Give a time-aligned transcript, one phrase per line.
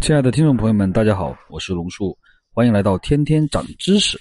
[0.00, 2.16] 亲爱的听众朋友们，大家好，我是龙叔，
[2.54, 4.18] 欢迎来到天天长知识。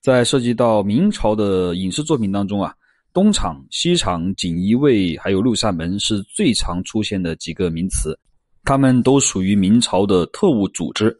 [0.00, 2.72] 在涉及到明朝的影视作品当中啊，
[3.12, 8.18] 东厂、西厂、锦衣卫还有六扇门是最常出现的几个名词，
[8.64, 11.14] 他们都属于明朝的特务组织。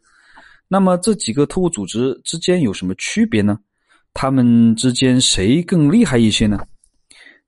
[0.66, 3.58] 那么这几个特务组织之间有什么区别呢？
[4.14, 6.58] 他们之间谁更厉害一些呢？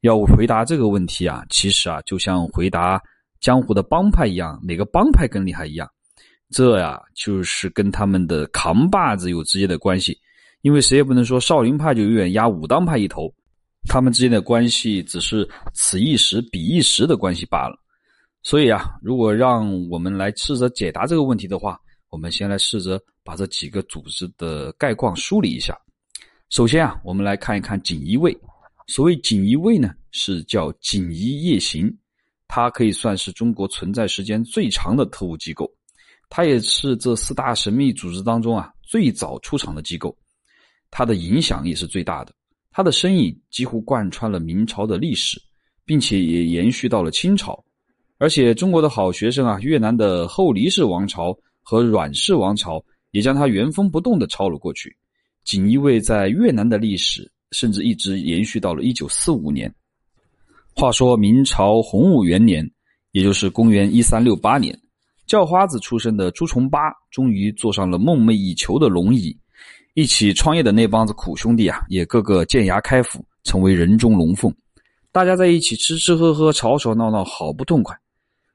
[0.01, 3.01] 要回答这个问题啊，其实啊，就像回答
[3.41, 5.89] 江湖的帮派一样，哪个帮派更厉害一样。
[6.53, 10.17] 这呀，就是跟他们的扛把子有直接的关系，
[10.61, 13.33] 因为谁也不能说少林派就永远压武当派一头，
[13.89, 17.77] 他们之间的关系只是此一时彼一时的关系罢了。
[18.43, 21.79] 所以啊，如果让我们来试着解答这个问题的话，
[22.11, 25.77] 我们先来试着把这几个组织的概况梳理一下。
[26.51, 28.37] 首先啊，我们来看一看锦衣卫。
[28.89, 31.91] 所谓锦衣卫呢，是叫锦衣夜行，
[32.49, 35.73] 它可以算是中国存在时间最长的特务机构。
[36.35, 40.17] 它也是这四大神秘组织当中啊最早出场的机构，
[40.91, 42.33] 它的影响也是最大的。
[42.71, 45.39] 它的身影几乎贯穿了明朝的历史，
[45.85, 47.63] 并且也延续到了清朝。
[48.17, 54.97] 而且中国的好学生啊，越南的后黎氏王朝和阮氏王朝也将它原封不动的抄了过去。
[55.45, 59.71] 锦衣卫在越南的历史甚至一直延续到了一九四五年。
[60.75, 62.67] 话说明朝洪武元年，
[63.11, 64.75] 也就是公元一三六八年。
[65.27, 69.37] 叫花子出身的朱重八终于坐上了梦寐以求的龙椅，
[69.95, 74.53] 一起创业的那帮子苦兄弟啊，也个个建牙开府，成为人中龙凤。
[75.11, 77.97] 大家在一起吃吃喝喝，吵吵闹闹，好不痛快。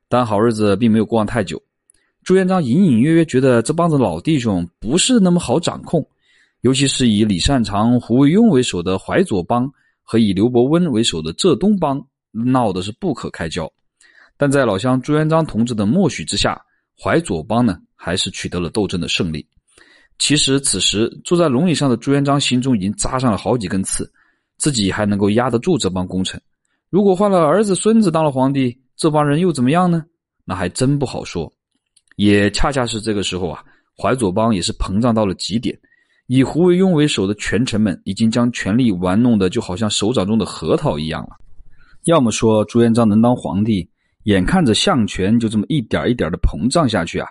[0.09, 1.61] 但好日子并没有过太久，
[2.23, 6.05] 朱元璋隐隐约约觉得这帮子老弟兄不是那么好掌控，
[6.61, 9.71] 尤其是以李善长、胡惟庸为首的淮左帮
[10.03, 13.71] 和以刘伯温为首的浙东帮闹的是不可开交。
[14.37, 16.61] 但在老乡朱元璋同志的默许之下，
[17.01, 19.45] 淮左帮呢，还是取得了斗争的胜利。
[20.19, 24.11] 其实此时坐在龙椅上的朱元璋心中已经扎上了好几根刺，
[24.57, 26.39] 自己还能够压得住这帮功臣。
[26.89, 30.03] 如果换了儿子、孙子当了皇帝，这帮人又怎么样呢？
[30.45, 31.51] 那还真不好说。
[32.15, 33.63] 也恰恰是这个时候啊，
[33.97, 35.77] 淮左帮也是膨胀到了极点。
[36.27, 41.37] 以胡惟庸为首的权臣们已经将权力玩弄的就好像手掌中的核桃一样了。
[42.05, 43.89] 要么说朱元璋能当皇帝。
[44.27, 47.29] 眼看着相权就这么一点一点的膨胀下去啊，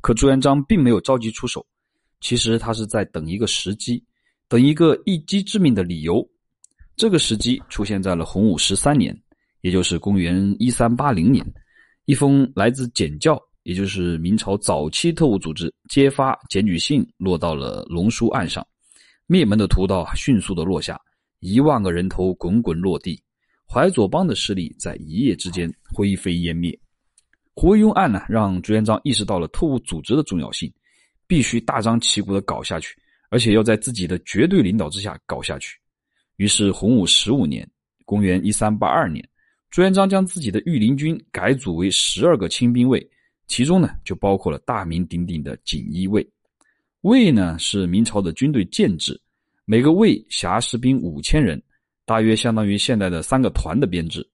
[0.00, 1.64] 可朱元璋并没有着急出手，
[2.20, 4.02] 其实他是在等一个时机，
[4.48, 6.28] 等一个一击致命的理由。
[6.96, 9.16] 这个时机出现在了洪武十三年，
[9.60, 11.46] 也就是公元一三八零年，
[12.06, 18.66] 一封来自检校，也就是明朝早期特务组织揭发检举信落到了龙书案上，
[19.28, 21.00] 灭门的屠刀迅速的落下，
[21.38, 23.22] 一万个人头滚滚落地。
[23.70, 26.76] 淮左帮的势力在一夜之间灰飞烟灭。
[27.54, 30.72] 胡惟庸案呢，让朱元璋意识到了特务组织的重要性，
[31.26, 32.96] 必须大张旗鼓的搞下去，
[33.28, 35.76] 而且要在自己的绝对领导之下搞下去。
[36.36, 37.68] 于是，洪武十五年
[38.06, 39.28] （公元一三八二年），
[39.70, 43.06] 朱元璋将自己的御林军改组为十二个亲兵卫，
[43.48, 46.26] 其中呢，就包括了大名鼎鼎的锦衣卫。
[47.02, 49.20] 卫呢，是明朝的军队建制，
[49.64, 51.62] 每个卫辖士兵五千人。
[52.08, 54.26] 大约相当于现在的三个团的编制，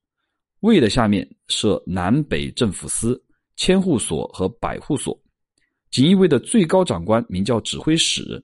[0.60, 3.20] 卫的下面设南北政府司、
[3.56, 5.20] 千户所和百户所。
[5.90, 8.40] 锦衣卫的最高长官名叫指挥使，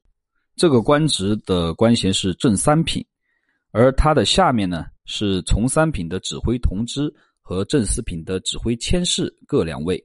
[0.57, 3.07] 这个官职的官衔是正三品，
[3.71, 7.03] 而他的下面呢是从三品的指挥同知
[7.41, 10.05] 和正四品的指挥佥事各两位。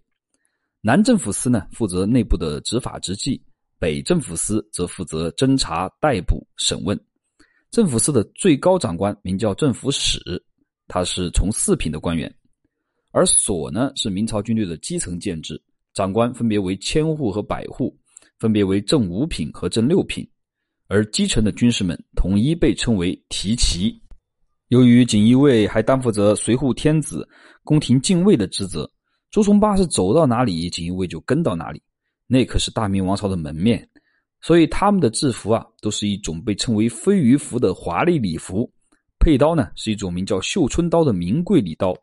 [0.82, 3.42] 南政府司呢负责内部的执法执纪，
[3.80, 6.96] 北政府司则负责侦查、逮捕、审问。
[7.76, 10.18] 政府司的最高长官名叫政府使，
[10.88, 12.34] 他是从四品的官员，
[13.12, 15.62] 而所呢是明朝军队的基层建制，
[15.94, 17.94] 长官分别为千户和百户，
[18.40, 20.26] 分别为正五品和正六品，
[20.88, 24.02] 而基层的军士们统一被称为提旗。
[24.70, 27.28] 由于锦衣卫还担负着随护天子、
[27.62, 28.90] 宫廷禁卫的职责，
[29.32, 31.84] 朱重八是走到哪里，锦衣卫就跟到哪里，
[32.26, 33.86] 那可是大明王朝的门面。
[34.46, 38.72] 所以他们的制服啊，都是一种被称为飞鱼服的华丽礼服，
[39.18, 41.98] 佩刀呢是一种名叫绣春刀的名贵礼刀，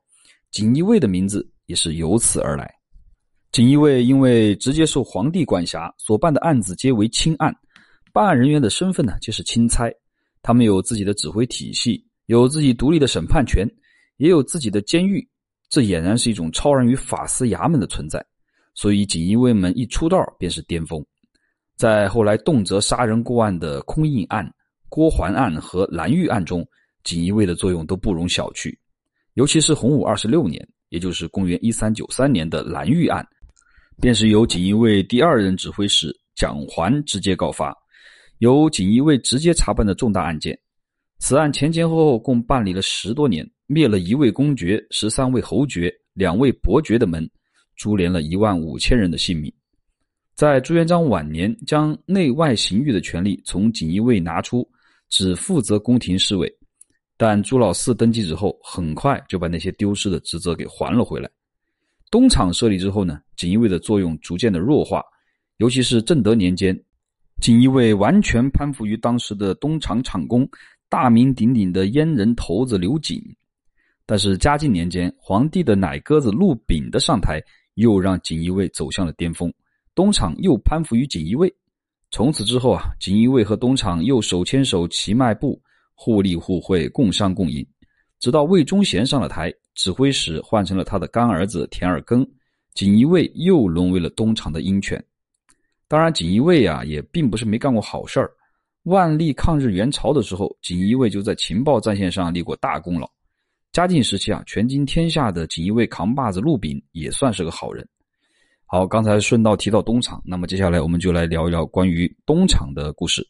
[0.50, 2.68] 锦衣卫的名字也是由此而来。
[3.52, 7.54] 锦衣卫因为直接受皇帝管辖，所办的案子皆为清案，
[8.12, 9.88] 办案人员的身份呢皆是钦差，
[10.42, 13.64] 他们有自己的指挥体系，有自己独立的审判权，
[14.16, 15.24] 也有自己的监狱，
[15.70, 18.20] 这俨然是一种超然于法司衙门的存在。
[18.74, 21.06] 所以锦衣卫们一出道便是巅峰。
[21.82, 24.48] 在后来动辄杀人过万的空印案、
[24.88, 26.64] 郭桓案和蓝玉案中，
[27.02, 28.72] 锦衣卫的作用都不容小觑。
[29.34, 33.26] 尤其是洪武二十六年，也就是公元一三九三年的蓝玉案，
[34.00, 37.76] 便是由锦衣卫第二任指挥使蒋桓直接告发，
[38.38, 40.56] 由锦衣卫直接查办的重大案件。
[41.18, 47.28] 此案前前后后共办理了十多年，灭了一位公爵、十三位侯爵、两位伯爵的门，
[47.74, 49.52] 株连了一万五千人的性命。
[50.34, 54.68] 在朱元璋晚年，将内外刑狱的权力从锦衣卫拿出，
[55.08, 56.52] 只负责宫廷侍卫。
[57.16, 61.30] 但朱老四登基之后，很快就把那些丢失的职责给还了回来。
[62.10, 65.02] 东厂设立之后呢，锦衣卫的作用逐渐的弱化，
[65.58, 66.78] 尤其是正德年间，
[67.40, 70.48] 锦衣卫完全攀附于当时的东厂厂工。
[70.88, 73.18] 大名鼎鼎的阉人头子刘瑾，
[74.04, 77.42] 但是嘉靖年间，皇帝的奶鸽子陆炳的上台，
[77.76, 79.50] 又让锦衣卫走向了巅峰，
[79.94, 81.52] 东厂又攀附于锦衣卫。
[82.10, 85.60] 从此之后啊，锦衣卫和东厂又手牵手齐迈步，
[85.94, 87.66] 互利互惠，共商共赢。
[88.18, 92.26] 直到魏忠贤上了台，指挥使换成了他的干儿子田尔庚，
[92.74, 95.02] 锦衣卫又沦为了东厂的鹰犬。
[95.88, 98.30] 当然，锦衣卫啊，也并不是没干过好事儿。
[98.84, 103.10] 万历抗日援朝的时候，锦衣卫就在情报战线上立过大功劳。
[103.72, 107.86] 嘉靖时期啊，权倾天下的锦衣卫扛把子陆炳也算是个好人。
[108.74, 113.22] 好，刚才顺道提到东厂，那么接下来我们就来聊一聊关于东厂的故事。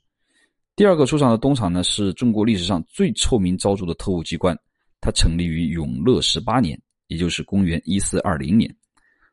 [0.77, 4.57] 第二个出场的东厂呢，是中国历史上最臭名昭著的特务机关，
[5.01, 8.73] 它成立于永乐十八年，也就是公元一四二零年。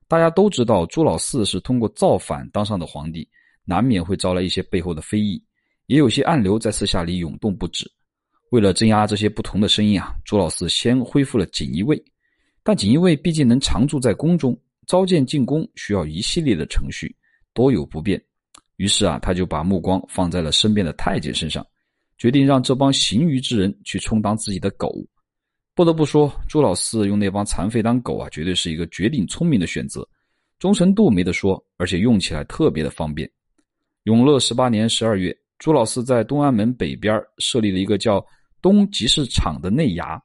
[0.07, 3.29] 大家都知道，朱老四是通过造反当上的皇帝，
[3.63, 5.39] 难免会招来一些背后的非议。
[5.85, 7.85] 也有些暗流在私下里涌动不止。
[8.49, 12.03] 为了镇压这些不同的声音啊，朱老四先恢复了锦衣卫。
[12.63, 14.59] 但锦衣卫毕竟能常驻在宫中，
[14.89, 17.15] 召见进宫需要一系列的程序，
[17.53, 18.19] 多有不便。
[18.77, 21.63] 于是啊，他就把目光放在了身边的太监身上，
[22.17, 24.91] 决定让这帮行余之人去充当自己的狗。
[25.75, 30.03] 不得不说，朱老四用那帮残废当狗啊，绝对是一个绝顶聪明的选择，
[30.57, 33.29] 忠诚度没得说，而且用起来特别的方便。
[34.05, 35.35] 永乐十八年十二月。
[35.59, 38.25] 朱老四在东安门北边设立了一个叫
[38.59, 40.19] 东集市场的内衙，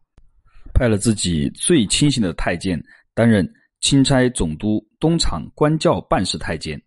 [0.72, 2.82] 派了自己最亲信的太监
[3.14, 3.46] 担任
[3.84, 6.80] 钦差总督东厂官教办事太监。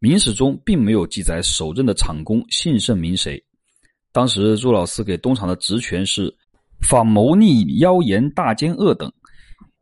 [0.00, 3.40] 明史中并没有记载首任的厂工姓甚名谁。
[4.10, 6.34] 当时朱老四给东厂的职权是
[6.80, 9.10] 仿谋逆、妖言、大奸恶等，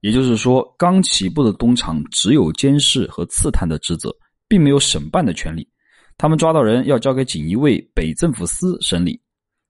[0.01, 4.15] 也就是说，刚起步的东厂只有监视和刺探的职责，
[4.47, 5.67] 并没有审判的权利。
[6.19, 9.19] 他们抓到人要交给锦衣卫北政府司审理，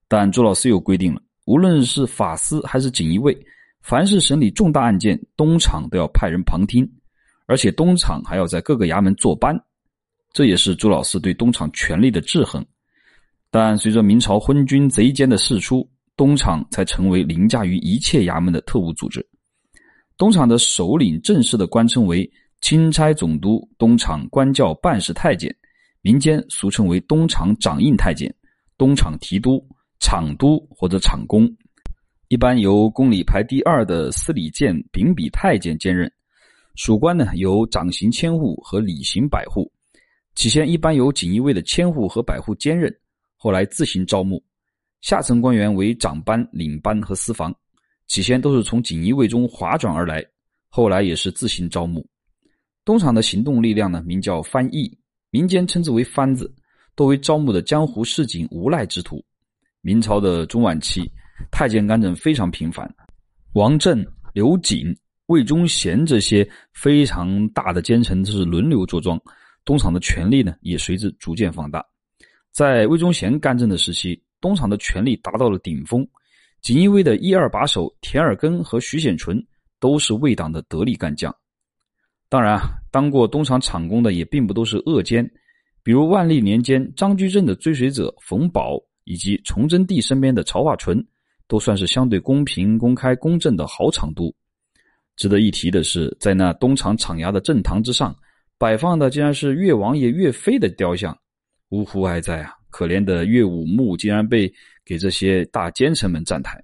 [0.08, 3.32] 但朱老四又规定了，无论是法司还是锦衣卫，
[3.82, 6.88] 凡是审理重大案件，东厂都要派人旁听，
[7.46, 9.58] 而且东厂还要在各个衙门坐班。
[10.32, 12.64] 这也是朱老四对东厂权力的制衡。
[13.50, 15.87] 但随着明朝昏君贼奸的释出，
[16.17, 19.26] 东厂才成为凌驾于一切衙门的特务组织。
[20.17, 22.31] 东厂的首领正式的官称为
[22.61, 25.55] 钦差总督东厂官教办事太监。
[26.00, 28.32] 民间俗称为东厂掌印太监、
[28.79, 29.64] 东厂提督、
[30.00, 31.49] 厂督或者厂公，
[32.32, 36.11] 一般由宫里排第二的司礼监秉笔太监兼任。
[36.76, 39.70] 属官呢由掌刑千户和理刑百户。
[40.34, 42.90] 起先一般由锦衣卫的千户和百户兼任，
[43.37, 44.43] 后来自行招募。
[45.02, 47.55] 下层官员为长班、领班和司房，
[48.06, 50.25] 起先都是从锦衣卫中划转而来，
[50.70, 52.02] 后来也是自行招募。
[52.82, 54.90] 东厂的行动力量呢名叫翻译。
[55.29, 56.51] 民间称之为“番子”，
[56.96, 59.22] 多为招募的江湖市井无赖之徒。
[59.82, 61.03] 明朝的中晚期，
[61.51, 62.89] 太监干政非常频繁，
[63.55, 64.96] 王振、刘瑾、
[65.27, 69.20] 魏忠贤这些非常大的奸臣是轮流坐庄，
[69.65, 71.84] 东厂的权力呢也随之逐渐放大。
[72.51, 76.06] 在魏忠贤干政的时期，东厂的权力达到了顶峰，
[76.61, 79.43] 锦衣卫的一二把手田尔根和徐显纯
[79.81, 81.34] 都是魏党的得力干将。
[82.29, 85.29] 当然啊，当过东厂厂工的也并不都是恶奸，
[85.82, 91.05] 比如万历年间张居正的追随者冯保，以及崇祯帝身边的曹化淳，
[91.53, 94.35] 都算是相对公平、公开、公正的好厂督。
[95.17, 98.17] 值得一提的是，在那东厂厂衙的正堂之上，
[98.56, 101.15] 摆放的竟然是岳王爷岳飞的雕像，
[101.69, 102.55] 呜呼哀哉啊！
[102.71, 104.51] 可怜的岳武穆竟然被
[104.82, 106.59] 给这些大奸臣们站台。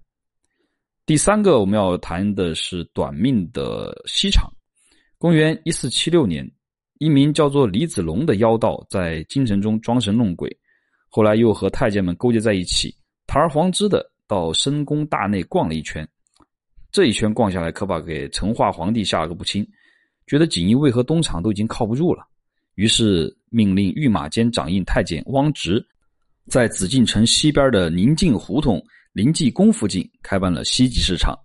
[1.04, 4.50] 第三个我们要谈的是短命的西厂。
[5.18, 6.50] 公元一四七六年，
[6.98, 10.50] 一名叫做李子龙的妖道在京城中装神弄鬼，
[11.10, 16.06] 后来又和太监们勾结在一起，堂而皇之的到深宫大内逛了一圈。
[16.92, 19.66] 这一圈逛下来，可把给成化皇帝吓了个不轻，
[20.26, 22.24] 觉得锦衣卫和东厂都已经靠不住了，
[22.76, 25.84] 于是命令御马监掌印太监汪直，
[26.48, 28.82] 在紫禁城西边的宁静胡同
[29.12, 31.38] 临济宫附近开办了西极市场。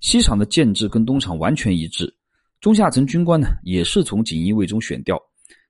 [0.00, 2.12] 西厂的建制跟东厂完全一致。
[2.60, 5.20] 中下层军官呢，也是从锦衣卫中选调，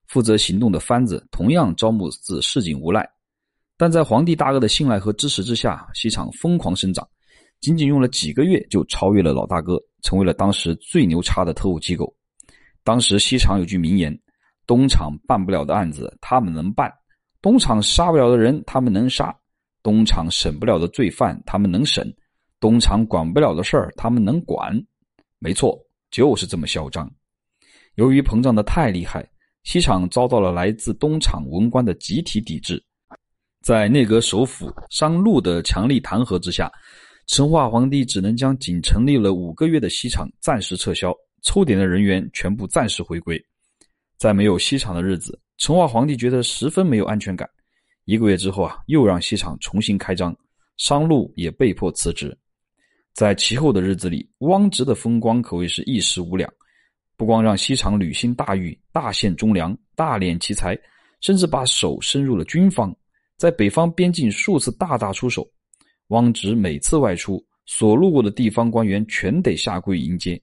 [0.06, 3.08] 负责行动的番子同样招募自市井无赖。
[3.78, 7.08] 但在皇帝大哥的信赖和支持之下，西厂疯狂生长，
[7.60, 12.12] 仅仅用了几个月就超越了老大哥，成为了当时最牛叉的特务机构。
[12.82, 14.12] 当时西厂有句名言
[14.66, 16.90] ：“东厂办不了的案子，他们能办；
[17.40, 19.30] 东厂杀不了的人，他们能杀；
[19.80, 22.04] 东厂审不了的罪犯，他们能审；
[22.58, 24.76] 东厂管不了的事儿，他们能管。”
[25.38, 25.78] 没错，
[26.10, 27.08] 就是这么嚣张。
[27.94, 29.24] 由于膨胀的太厉害，
[29.62, 32.82] 西厂遭到了来自东厂文官的集体抵制。
[33.60, 36.70] 在内阁首辅商禄的强力弹劾之下，
[37.26, 43.38] 成化皇帝只能将仅成立了五个月的西厂暂时撤销，抽点的人员全部暂时回归。
[44.16, 47.48] 在没有西厂的日子，成化皇帝觉得十分没有安全感。
[48.04, 50.34] 一个月之后啊，又让西厂重新开张，
[50.78, 52.36] 商禄也被迫辞职。
[53.12, 56.50] 在其后的日子里，汪直的风光可谓是一时无两，
[57.16, 60.78] 不光让西厂履新大狱、大献忠良、大敛其才，
[61.20, 62.96] 甚至把手伸入了军方。
[63.38, 65.48] 在北方边境数次大打出手，
[66.08, 70.38] 汪直每次外出，所路过的地方官员全得下跪迎接。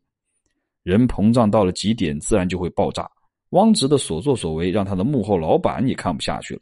[0.82, 3.06] 人膨胀到了极点，自然就会爆炸。
[3.50, 6.62] 汪直的所作所为，让他的幕后老板也看不下去了。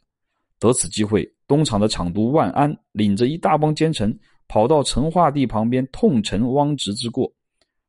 [0.58, 4.16] 得此机会，东厂的厂督万安领着一大帮奸臣，
[4.48, 7.32] 跑到成化帝旁边痛陈汪直之过。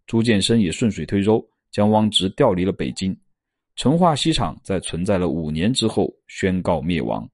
[0.06, 3.18] 朱见深也顺水推舟，将汪直调离了北京。
[3.76, 7.28] 成化西厂在存在了五年之后，宣告灭亡。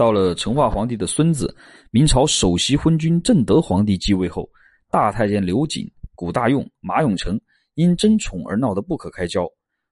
[0.00, 1.54] 到了成化皇帝的孙子，
[1.90, 4.48] 明朝首席昏君正德皇帝继位后，
[4.90, 7.38] 大太监刘瑾、古大用、马永成
[7.74, 9.46] 因争宠而闹得不可开交。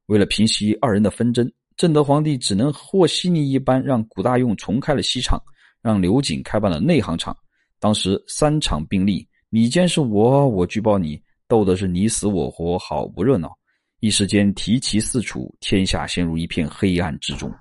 [0.06, 1.46] 为了平息二人的纷争，
[1.76, 5.38] 正德皇帝只能和稀泥一般，让古大用重开了西厂，
[5.82, 7.36] 让刘瑾开办了内行厂。
[7.78, 13.54] 当时三厂并立，你监视我，我举报你，斗的是你死我活，好不热闹。
[14.00, 17.52] 一时间提旗四处，天下陷入一片黑暗之中。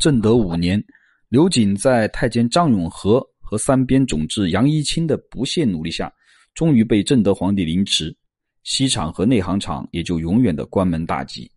[0.00, 0.82] 正德五年。
[1.28, 6.10] 刘瑾在太监张永和和三边总制杨一清的不懈努力下，
[6.54, 8.16] 终于被正德皇帝凌迟，
[8.64, 11.50] 西厂和内行厂也就永远的关门大吉。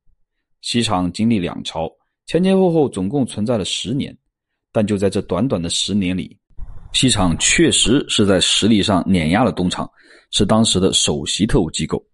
[0.60, 1.90] 西厂经历两朝，
[2.26, 4.16] 前前后后总共存在了十年，
[4.74, 6.38] 但就在这短短的十年里，
[6.92, 9.90] 西厂确实是在实力上碾压了东厂，
[10.32, 12.06] 是当时的首席特务机构。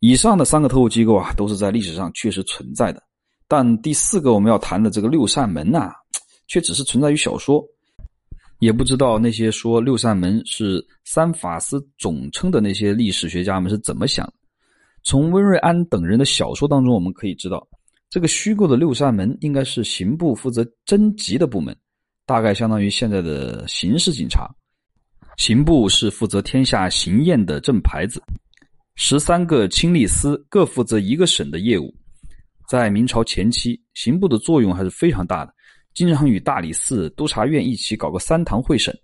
[0.00, 3.00] 以上的三个特务机构啊，都是在历史上确实存在的，
[3.46, 5.92] 但第四个我们要谈的这个六扇门呐。
[6.50, 7.64] 却只是存在于小说，
[8.58, 14.30] 也不知道那些说六扇门是三法司总称的那些历史学家们是怎么想。
[15.04, 17.64] 从温瑞安等人的小说当中，我们可以知道，
[18.10, 21.74] 这个虚构的六扇门应该是刑部负责侦缉的部门，
[22.26, 24.50] 大概相当于现在的刑事警察。
[25.36, 28.20] 刑部是负责天下刑验的正牌子，
[28.96, 31.94] 十三个清吏司各负责一个省的业务。
[32.68, 35.54] 在明朝前期，刑部的作用还是非常大的。
[35.94, 38.96] 经常与大理寺、督察院一起搞个三堂会审，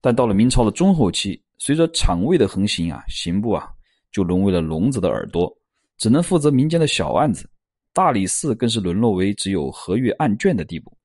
[0.00, 3.68] 但到了明朝的中后期，随着厂卫的横行啊，刑部啊
[4.12, 5.50] 就沦为了聋子的耳朵，
[5.98, 7.48] 只能负责民间的小案子。
[7.92, 10.96] 大理寺更是沦落为只有合阅案卷的地步。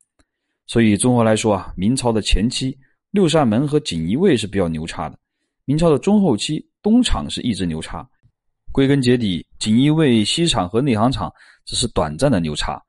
[0.68, 2.78] 所以综合来说啊，明朝的前期
[3.12, 5.18] 六扇门和锦衣卫是比较牛叉的，
[5.66, 8.08] 明朝的中后期东厂是一直牛叉。
[8.72, 11.32] 归根结底，锦衣卫、西厂和内行厂
[11.66, 12.80] 只是短暂的牛叉。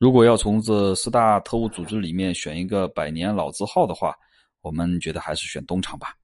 [0.00, 4.14] 如果要从这四大特务组织里面选一个百年老字号的话，
[4.62, 6.16] 我们觉得还是选东厂吧。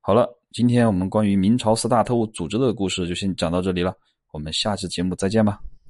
[0.00, 3.94] 好了，今天我们关于明朝四大特务组织的故事就先讲到这里了，
[4.32, 5.60] 我们下期节目再见吧。